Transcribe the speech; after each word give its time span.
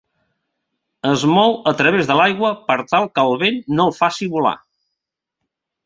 Es 1.09 1.25
mou 1.33 1.53
a 1.73 1.75
través 1.83 2.09
de 2.13 2.17
l'aigua 2.21 2.51
per 2.71 2.79
tal 2.95 3.07
que 3.17 3.29
el 3.29 3.39
vent 3.45 3.63
no 3.79 3.89
el 3.89 3.97
faci 4.03 4.33
volar. 4.39 4.59